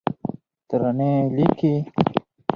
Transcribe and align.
ترانې 0.69 1.11
لیکې 1.35 1.73